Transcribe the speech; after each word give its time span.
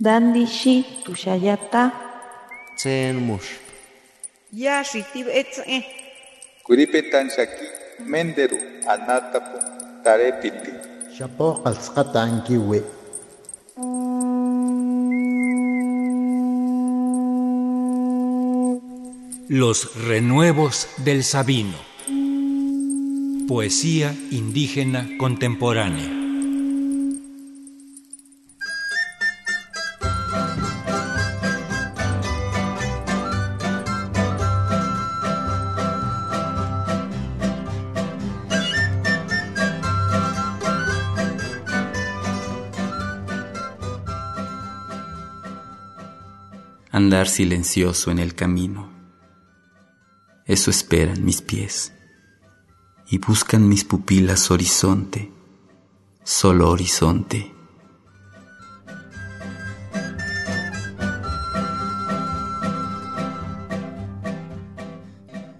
Dandishi 0.00 0.84
tushayata. 1.04 1.92
Tsen 2.76 3.14
mush. 3.22 3.46
Ya 4.50 4.82
shitib 4.82 5.28
etze. 5.30 5.86
Kuripetan 6.66 7.30
shaki 7.30 7.66
menderu 8.02 8.58
anatapu 8.90 9.58
tarepiti. 10.02 10.72
Shapo 11.14 11.62
qalsqata 11.62 12.22
ankiwi. 12.26 12.82
Los 19.48 19.94
renuevos 20.08 20.88
del 21.04 21.22
Sabino. 21.22 21.78
Poesía 23.46 24.12
indígena 24.32 25.06
contemporánea. 25.18 26.23
Andar 46.94 47.26
silencioso 47.26 48.12
en 48.12 48.20
el 48.20 48.36
camino. 48.36 48.88
Eso 50.46 50.70
esperan 50.70 51.24
mis 51.24 51.42
pies. 51.42 51.92
Y 53.10 53.18
buscan 53.18 53.68
mis 53.68 53.82
pupilas 53.82 54.52
horizonte, 54.52 55.32
solo 56.22 56.70
horizonte. 56.70 57.52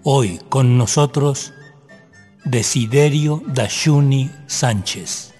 Hoy 0.03 0.39
con 0.47 0.77
nosotros 0.77 1.51
Desiderio 2.45 3.43
Dashuni 3.45 4.31
Sánchez. 4.47 5.34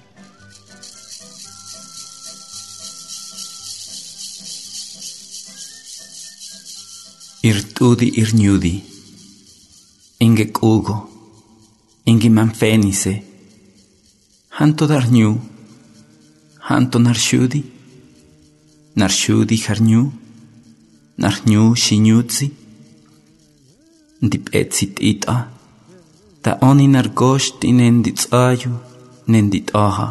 Irtudi 7.50 8.08
irñudi, 8.22 8.76
inge 10.26 10.46
kugo, 10.58 10.96
inge 12.10 12.30
manfenice, 12.38 13.14
hanto 14.58 14.88
darñu, 14.88 15.32
hanto 16.70 16.98
narshudi, 17.06 17.62
narshudi 19.00 19.58
harñu, 19.66 20.04
narñu 21.22 21.64
shiñutzi, 21.84 22.48
ndipetsit 24.26 24.96
ita, 25.12 25.38
ta 26.44 26.52
oni 26.70 26.88
nargoshti 26.88 27.68
nenditsayu, 27.78 28.74
nenditaha. 29.32 30.08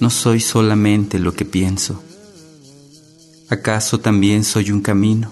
No 0.00 0.10
soy 0.10 0.40
solamente 0.40 1.18
lo 1.18 1.32
que 1.32 1.44
pienso. 1.44 2.02
¿Acaso 3.48 3.98
también 3.98 4.44
soy 4.44 4.70
un 4.70 4.82
camino? 4.82 5.30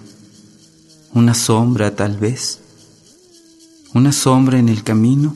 ¿Una 1.12 1.34
sombra 1.34 1.94
tal 1.94 2.16
vez? 2.16 2.60
¿Una 3.92 4.12
sombra 4.12 4.58
en 4.58 4.68
el 4.68 4.82
camino? 4.82 5.34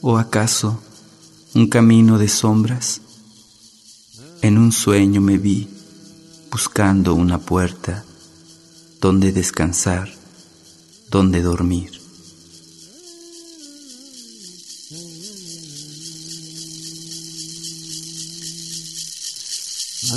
¿O 0.00 0.18
acaso 0.18 0.80
un 1.54 1.68
camino 1.68 2.18
de 2.18 2.28
sombras? 2.28 3.00
En 4.42 4.58
un 4.58 4.72
sueño 4.72 5.20
me 5.20 5.38
vi 5.38 5.68
buscando 6.50 7.14
una 7.14 7.38
puerta 7.38 8.04
donde 9.00 9.32
descansar, 9.32 10.12
donde 11.10 11.42
dormir. 11.42 12.05
Yo 19.98 20.12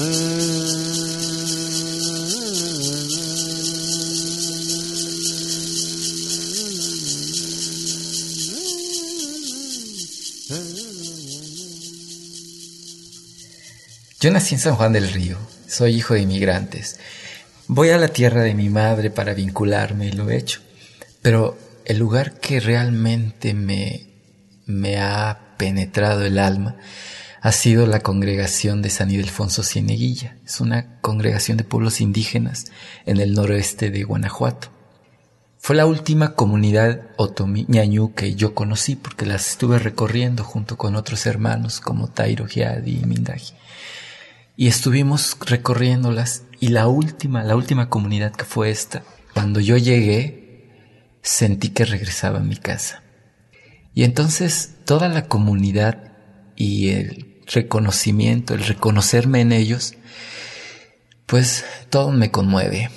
nací 14.32 14.56
en 14.56 14.60
San 14.60 14.76
Juan 14.76 14.92
del 14.92 15.08
Río, 15.14 15.38
soy 15.66 15.96
hijo 15.96 16.14
de 16.14 16.22
inmigrantes. 16.22 17.00
Voy 17.68 17.92
a 17.92 17.98
la 17.98 18.10
tierra 18.10 18.42
de 18.42 18.54
mi 18.56 18.68
madre 18.70 19.10
para 19.10 19.34
vincularme 19.34 20.08
y 20.08 20.12
lo 20.12 20.30
he 20.30 20.36
hecho. 20.36 20.60
Pero 21.22 21.58
el 21.86 22.00
lugar 22.00 22.42
que 22.42 22.60
realmente 22.60 23.54
me, 23.54 24.10
me 24.66 25.00
ha 25.00 25.56
penetrado 25.58 26.26
el 26.26 26.38
alma 26.38 26.76
ha 27.42 27.52
sido 27.52 27.88
la 27.88 28.02
congregación 28.02 28.82
de 28.82 28.90
San 28.90 29.12
Ildefonso 29.12 29.64
Cieneguilla. 29.64 30.38
Es 30.46 30.60
una 30.60 31.00
congregación 31.02 31.58
de 31.58 31.64
pueblos 31.64 32.02
indígenas 32.02 32.66
en 33.06 33.20
el 33.20 33.34
noroeste 33.34 33.92
de 33.92 34.04
Guanajuato. 34.04 34.70
Fue 35.58 35.76
la 35.76 35.86
última 35.86 36.36
comunidad 36.36 37.02
otomí 37.18 37.66
ñañú 37.68 38.14
que 38.14 38.36
yo 38.36 38.56
conocí 38.56 38.96
porque 38.96 39.26
las 39.26 39.52
estuve 39.52 39.78
recorriendo 39.78 40.44
junto 40.44 40.78
con 40.78 40.96
otros 40.96 41.26
hermanos 41.26 41.80
como 41.82 42.08
Tairo 42.08 42.48
Giadi 42.48 43.00
y 43.00 43.06
Mindaji. 43.06 43.54
Y 44.56 44.68
estuvimos 44.68 45.38
recorriéndolas 45.46 46.44
y 46.60 46.70
la 46.70 46.88
última, 46.88 47.44
la 47.44 47.56
última 47.56 47.90
comunidad 47.90 48.34
que 48.34 48.46
fue 48.46 48.70
esta, 48.70 49.04
cuando 49.34 49.60
yo 49.60 49.78
llegué, 49.78 51.20
sentí 51.22 51.70
que 51.70 51.86
regresaba 51.86 52.40
a 52.40 52.44
mi 52.44 52.58
casa. 52.58 53.04
Y 53.94 54.04
entonces 54.04 54.76
toda 54.86 55.08
la 55.10 55.28
comunidad 55.28 56.09
y 56.60 56.90
el 56.90 57.38
reconocimiento, 57.48 58.54
el 58.54 58.66
reconocerme 58.66 59.40
en 59.40 59.54
ellos, 59.54 59.96
pues 61.26 61.66
todo 61.90 62.12
me 62.12 62.30
conmueve. 62.30 62.92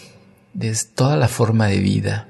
Desde 0.52 0.90
toda 0.90 1.16
la 1.16 1.28
forma 1.28 1.68
de 1.68 1.78
vida, 1.78 2.28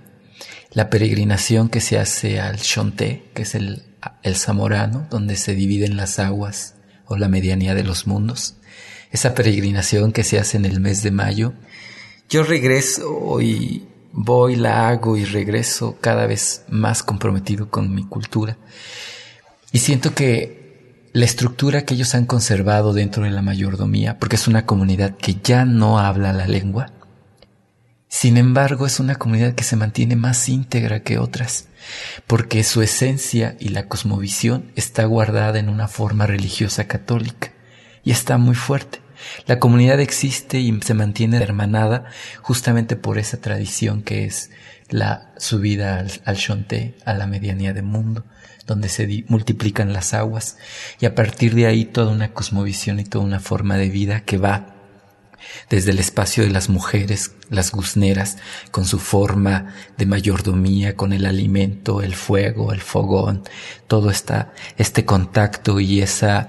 la 0.72 0.90
peregrinación 0.90 1.70
que 1.70 1.80
se 1.80 1.98
hace 1.98 2.38
al 2.38 2.58
Shonté, 2.58 3.30
que 3.34 3.42
es 3.42 3.54
el, 3.54 3.82
el 4.22 4.36
zamorano, 4.36 5.08
donde 5.10 5.36
se 5.36 5.54
dividen 5.54 5.96
las 5.96 6.18
aguas 6.18 6.74
o 7.06 7.16
la 7.16 7.28
medianía 7.28 7.74
de 7.74 7.82
los 7.82 8.06
mundos, 8.06 8.56
esa 9.10 9.34
peregrinación 9.34 10.12
que 10.12 10.22
se 10.22 10.38
hace 10.38 10.58
en 10.58 10.66
el 10.66 10.80
mes 10.80 11.02
de 11.02 11.10
mayo, 11.12 11.54
yo 12.28 12.42
regreso 12.42 13.40
y 13.40 13.88
voy, 14.12 14.56
la 14.56 14.88
hago 14.88 15.16
y 15.16 15.24
regreso 15.24 15.96
cada 15.98 16.26
vez 16.26 16.64
más 16.68 17.02
comprometido 17.02 17.70
con 17.70 17.94
mi 17.94 18.04
cultura. 18.04 18.58
Y 19.72 19.78
siento 19.78 20.14
que 20.14 20.61
la 21.12 21.26
estructura 21.26 21.84
que 21.84 21.94
ellos 21.94 22.14
han 22.14 22.24
conservado 22.24 22.94
dentro 22.94 23.24
de 23.24 23.30
la 23.30 23.42
mayordomía, 23.42 24.18
porque 24.18 24.36
es 24.36 24.48
una 24.48 24.64
comunidad 24.64 25.16
que 25.16 25.36
ya 25.42 25.64
no 25.64 25.98
habla 25.98 26.32
la 26.32 26.46
lengua, 26.46 26.90
sin 28.08 28.36
embargo 28.36 28.86
es 28.86 28.98
una 28.98 29.16
comunidad 29.16 29.54
que 29.54 29.64
se 29.64 29.76
mantiene 29.76 30.16
más 30.16 30.48
íntegra 30.48 31.00
que 31.00 31.18
otras, 31.18 31.68
porque 32.26 32.64
su 32.64 32.82
esencia 32.82 33.56
y 33.60 33.68
la 33.70 33.88
cosmovisión 33.88 34.72
está 34.74 35.04
guardada 35.04 35.58
en 35.58 35.68
una 35.68 35.88
forma 35.88 36.26
religiosa 36.26 36.86
católica 36.86 37.52
y 38.04 38.10
está 38.10 38.38
muy 38.38 38.54
fuerte. 38.54 39.00
La 39.46 39.58
comunidad 39.58 40.00
existe 40.00 40.58
y 40.58 40.80
se 40.82 40.94
mantiene 40.94 41.36
hermanada 41.36 42.06
justamente 42.40 42.96
por 42.96 43.18
esa 43.18 43.40
tradición 43.40 44.02
que 44.02 44.24
es 44.24 44.50
la 44.88 45.32
subida 45.38 45.98
al, 45.98 46.10
al 46.24 46.38
a 47.04 47.14
la 47.14 47.26
medianía 47.26 47.72
del 47.72 47.84
mundo, 47.84 48.24
donde 48.66 48.88
se 48.88 49.24
multiplican 49.28 49.92
las 49.92 50.14
aguas 50.14 50.56
y 51.00 51.06
a 51.06 51.14
partir 51.14 51.54
de 51.54 51.66
ahí 51.66 51.84
toda 51.84 52.12
una 52.12 52.32
cosmovisión 52.32 53.00
y 53.00 53.04
toda 53.04 53.24
una 53.24 53.40
forma 53.40 53.76
de 53.76 53.88
vida 53.88 54.20
que 54.20 54.38
va 54.38 54.72
desde 55.68 55.90
el 55.90 55.98
espacio 55.98 56.44
de 56.44 56.50
las 56.50 56.68
mujeres, 56.68 57.32
las 57.50 57.72
guzneras, 57.72 58.38
con 58.70 58.84
su 58.84 58.98
forma 58.98 59.74
de 59.98 60.06
mayordomía, 60.06 60.96
con 60.96 61.12
el 61.12 61.26
alimento, 61.26 62.02
el 62.02 62.14
fuego, 62.14 62.72
el 62.72 62.80
fogón, 62.80 63.42
todo 63.86 64.10
está, 64.10 64.52
este 64.78 65.04
contacto 65.04 65.80
y 65.80 66.00
esa, 66.00 66.48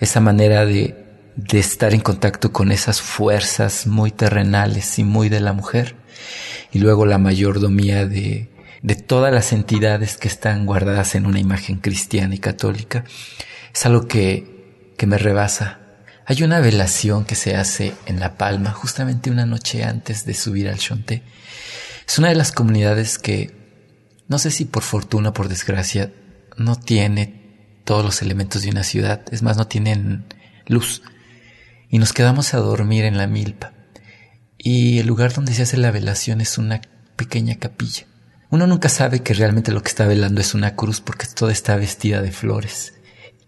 esa 0.00 0.20
manera 0.20 0.66
de, 0.66 0.96
de 1.36 1.58
estar 1.58 1.94
en 1.94 2.00
contacto 2.00 2.52
con 2.52 2.72
esas 2.72 3.00
fuerzas 3.00 3.86
muy 3.86 4.10
terrenales 4.10 4.98
y 4.98 5.04
muy 5.04 5.28
de 5.28 5.40
la 5.40 5.52
mujer. 5.52 5.96
Y 6.72 6.80
luego 6.80 7.06
la 7.06 7.18
mayordomía 7.18 8.06
de, 8.06 8.50
de 8.84 8.96
todas 8.96 9.32
las 9.32 9.54
entidades 9.54 10.18
que 10.18 10.28
están 10.28 10.66
guardadas 10.66 11.14
en 11.14 11.24
una 11.24 11.40
imagen 11.40 11.78
cristiana 11.78 12.34
y 12.34 12.38
católica. 12.38 13.04
Es 13.72 13.86
algo 13.86 14.06
que, 14.06 14.92
que 14.98 15.06
me 15.06 15.16
rebasa. 15.16 15.80
Hay 16.26 16.42
una 16.42 16.60
velación 16.60 17.24
que 17.24 17.34
se 17.34 17.56
hace 17.56 17.94
en 18.04 18.20
La 18.20 18.36
Palma 18.36 18.72
justamente 18.72 19.30
una 19.30 19.46
noche 19.46 19.84
antes 19.84 20.26
de 20.26 20.34
subir 20.34 20.68
al 20.68 20.76
Chonté. 20.76 21.22
Es 22.06 22.18
una 22.18 22.28
de 22.28 22.34
las 22.34 22.52
comunidades 22.52 23.18
que, 23.18 23.56
no 24.28 24.38
sé 24.38 24.50
si 24.50 24.66
por 24.66 24.82
fortuna 24.82 25.30
o 25.30 25.32
por 25.32 25.48
desgracia, 25.48 26.12
no 26.58 26.76
tiene 26.76 27.80
todos 27.84 28.04
los 28.04 28.20
elementos 28.20 28.62
de 28.62 28.70
una 28.70 28.84
ciudad. 28.84 29.22
Es 29.32 29.42
más, 29.42 29.56
no 29.56 29.66
tienen 29.66 30.26
luz. 30.66 31.00
Y 31.88 31.98
nos 31.98 32.12
quedamos 32.12 32.52
a 32.52 32.58
dormir 32.58 33.06
en 33.06 33.16
la 33.16 33.28
milpa. 33.28 33.72
Y 34.58 34.98
el 34.98 35.06
lugar 35.06 35.32
donde 35.32 35.54
se 35.54 35.62
hace 35.62 35.78
la 35.78 35.90
velación 35.90 36.42
es 36.42 36.58
una 36.58 36.82
pequeña 37.16 37.54
capilla. 37.54 38.04
Uno 38.54 38.68
nunca 38.68 38.88
sabe 38.88 39.18
que 39.18 39.34
realmente 39.34 39.72
lo 39.72 39.82
que 39.82 39.88
está 39.88 40.06
velando 40.06 40.40
es 40.40 40.54
una 40.54 40.76
cruz 40.76 41.00
porque 41.00 41.26
toda 41.26 41.50
está 41.50 41.74
vestida 41.74 42.22
de 42.22 42.30
flores. 42.30 42.94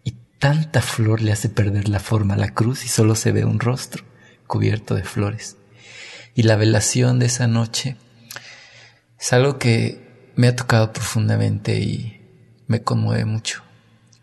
Y 0.02 0.16
tanta 0.40 0.82
flor 0.82 1.22
le 1.22 1.30
hace 1.30 1.48
perder 1.48 1.88
la 1.88 2.00
forma 2.00 2.34
a 2.34 2.36
la 2.36 2.52
cruz 2.52 2.84
y 2.84 2.88
solo 2.88 3.14
se 3.14 3.30
ve 3.30 3.44
un 3.44 3.60
rostro 3.60 4.02
cubierto 4.48 4.96
de 4.96 5.04
flores. 5.04 5.58
Y 6.34 6.42
la 6.42 6.56
velación 6.56 7.20
de 7.20 7.26
esa 7.26 7.46
noche 7.46 7.96
es 9.16 9.32
algo 9.32 9.60
que 9.60 10.32
me 10.34 10.48
ha 10.48 10.56
tocado 10.56 10.92
profundamente 10.92 11.78
y 11.78 12.20
me 12.66 12.82
conmueve 12.82 13.26
mucho, 13.26 13.62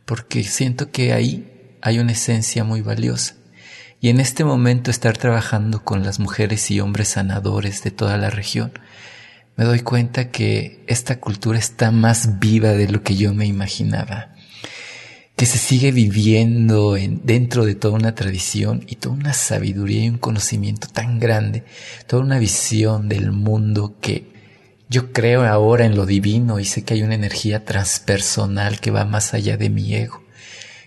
porque 0.03 0.43
siento 0.43 0.91
que 0.91 1.13
ahí 1.13 1.77
hay 1.81 1.99
una 1.99 2.11
esencia 2.11 2.65
muy 2.65 2.81
valiosa. 2.81 3.35
Y 4.01 4.09
en 4.09 4.19
este 4.19 4.43
momento 4.43 4.91
estar 4.91 5.17
trabajando 5.17 5.85
con 5.85 6.03
las 6.03 6.19
mujeres 6.19 6.69
y 6.71 6.81
hombres 6.81 7.07
sanadores 7.07 7.83
de 7.83 7.91
toda 7.91 8.17
la 8.17 8.29
región, 8.29 8.73
me 9.55 9.65
doy 9.65 9.81
cuenta 9.81 10.31
que 10.31 10.83
esta 10.87 11.19
cultura 11.19 11.59
está 11.59 11.91
más 11.91 12.39
viva 12.39 12.69
de 12.69 12.87
lo 12.87 13.03
que 13.03 13.15
yo 13.15 13.33
me 13.33 13.45
imaginaba, 13.45 14.33
que 15.35 15.45
se 15.45 15.57
sigue 15.57 15.91
viviendo 15.91 16.97
en, 16.97 17.21
dentro 17.25 17.65
de 17.65 17.75
toda 17.75 17.95
una 17.95 18.15
tradición 18.15 18.83
y 18.87 18.95
toda 18.95 19.15
una 19.15 19.33
sabiduría 19.33 20.05
y 20.05 20.09
un 20.09 20.17
conocimiento 20.17 20.87
tan 20.87 21.19
grande, 21.19 21.63
toda 22.07 22.23
una 22.23 22.39
visión 22.39 23.09
del 23.09 23.31
mundo 23.31 23.97
que 24.01 24.31
yo 24.89 25.11
creo 25.11 25.43
ahora 25.43 25.85
en 25.85 25.95
lo 25.95 26.05
divino 26.05 26.59
y 26.59 26.65
sé 26.65 26.83
que 26.83 26.93
hay 26.93 27.01
una 27.01 27.15
energía 27.15 27.65
transpersonal 27.65 28.79
que 28.79 28.91
va 28.91 29.05
más 29.05 29.33
allá 29.33 29.57
de 29.57 29.69
mi 29.69 29.95
ego. 29.95 30.23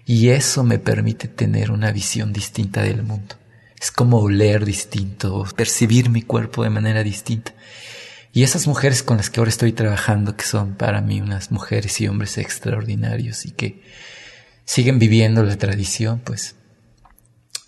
Y 0.04 0.28
eso 0.28 0.62
me 0.62 0.78
permite 0.78 1.26
tener 1.26 1.72
una 1.72 1.90
visión 1.90 2.32
distinta 2.32 2.82
del 2.82 3.02
mundo. 3.02 3.34
Es 3.80 3.90
como 3.90 4.18
oler 4.18 4.64
distinto, 4.64 5.44
percibir 5.56 6.08
mi 6.08 6.22
cuerpo 6.22 6.62
de 6.62 6.70
manera 6.70 7.02
distinta. 7.02 7.52
Y 8.36 8.42
esas 8.42 8.66
mujeres 8.66 9.02
con 9.02 9.16
las 9.16 9.30
que 9.30 9.40
ahora 9.40 9.48
estoy 9.48 9.72
trabajando, 9.72 10.36
que 10.36 10.44
son 10.44 10.74
para 10.74 11.00
mí 11.00 11.22
unas 11.22 11.50
mujeres 11.50 11.98
y 12.02 12.06
hombres 12.06 12.36
extraordinarios 12.36 13.46
y 13.46 13.50
que 13.50 13.82
siguen 14.66 14.98
viviendo 14.98 15.42
la 15.42 15.56
tradición, 15.56 16.20
pues 16.22 16.54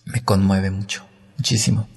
me 0.05 0.23
conmueve 0.23 0.70
mucho, 0.70 1.06
muchísimo. 1.38 1.88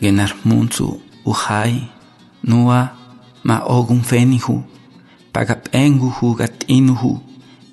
Genar 0.00 0.34
munzu 0.44 1.00
uhai 1.24 1.88
nua 2.42 2.80
ma 3.44 3.56
ogun 3.76 4.02
fenihu 4.02 4.62
pagap'enguhu 5.32 6.34
gat'inuhu 6.34 7.20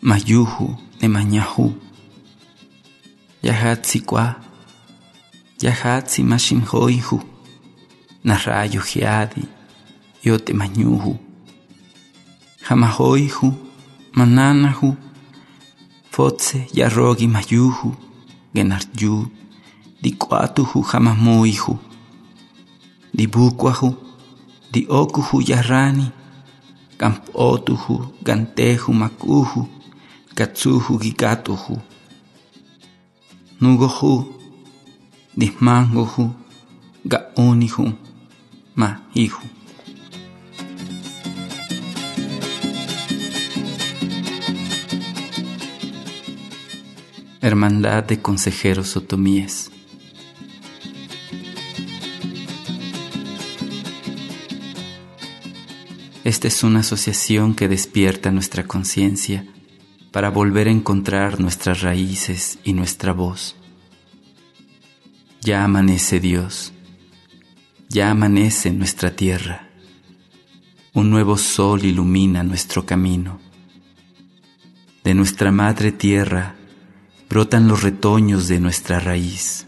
mayuhu 0.02 0.76
nemañahu. 1.02 1.74
Yajatsi 3.44 4.00
kwa 4.00 4.36
yajatsi 5.62 6.24
maxinjoihu 6.24 7.22
narrayo 8.24 8.82
jiadi 8.82 9.44
yote 10.24 10.54
mañuhu 10.54 11.18
jamajoihu 12.70 13.54
mananahu 14.14 14.96
fotse 16.12 16.68
yarrogi 16.74 17.28
mayuhu 17.28 17.96
genar 18.54 18.82
yu 19.00 19.28
dikwatuhu 20.02 20.86
jamamuihu 20.92 21.78
di 23.16 23.32
bukuahu, 23.32 23.96
di 24.76 24.84
okuhu 24.92 25.40
yarrani, 25.40 26.12
kampotuhu, 27.00 28.20
gantehu 28.20 28.92
makuhu, 28.92 29.64
katsuhu 30.36 31.00
gigatuhu. 31.00 31.80
Nugohu, 33.64 34.28
di 35.32 35.48
mangohu, 35.64 36.36
gaunihu, 37.08 37.96
mahihu. 38.76 39.48
Hermandad 47.40 48.10
de 48.10 48.18
Consejeros 48.20 48.98
Otomíes. 48.98 49.75
Esta 56.26 56.48
es 56.48 56.64
una 56.64 56.80
asociación 56.80 57.54
que 57.54 57.68
despierta 57.68 58.32
nuestra 58.32 58.64
conciencia 58.64 59.46
para 60.12 60.32
volver 60.32 60.68
a 60.68 60.72
encontrar 60.72 61.40
nuestras 61.40 61.82
raíces 61.82 62.58
y 62.64 62.74
nuestra 62.74 63.14
voz. 63.14 63.56
Ya 65.42 65.64
amanece 65.64 66.20
Dios, 66.20 66.74
ya 67.90 68.10
amanece 68.10 68.72
nuestra 68.72 69.16
tierra, 69.16 69.70
un 70.94 71.12
nuevo 71.12 71.38
sol 71.38 71.86
ilumina 71.86 72.42
nuestro 72.42 72.88
camino. 72.88 73.40
De 75.04 75.14
nuestra 75.14 75.52
madre 75.52 75.92
tierra 75.92 76.56
brotan 77.30 77.68
los 77.68 77.84
retoños 77.84 78.48
de 78.48 78.60
nuestra 78.60 79.00
raíz. 79.00 79.68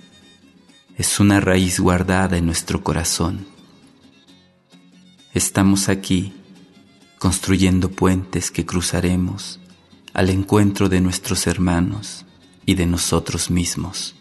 Es 0.97 1.19
una 1.19 1.39
raíz 1.39 1.79
guardada 1.79 2.35
en 2.35 2.47
nuestro 2.47 2.83
corazón. 2.83 3.45
Estamos 5.35 5.87
aquí 5.87 6.33
construyendo 7.17 7.89
puentes 7.89 8.51
que 8.51 8.65
cruzaremos 8.65 9.59
al 10.13 10.29
encuentro 10.29 10.89
de 10.89 11.01
nuestros 11.01 11.47
hermanos 11.47 12.25
y 12.65 12.75
de 12.75 12.85
nosotros 12.85 13.49
mismos. 13.49 14.15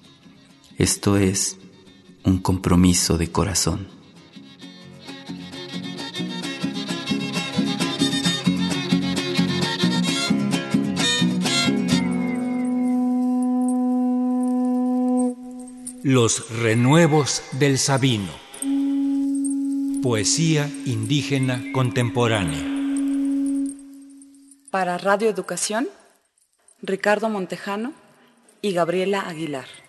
Esto 0.79 1.17
es 1.17 1.59
un 2.23 2.39
compromiso 2.39 3.17
de 3.19 3.31
corazón. 3.31 3.89
Los 16.03 16.51
renuevos 16.51 17.43
del 17.53 17.79
Sabino. 17.79 18.31
Poesía 20.03 20.71
indígena 20.85 21.65
contemporánea. 21.73 22.76
Para 24.77 24.99
Radio 24.99 25.31
Educación, 25.31 25.89
Ricardo 26.83 27.31
Montejano 27.31 27.95
y 28.61 28.75
Gabriela 28.75 29.23
Aguilar. 29.23 29.86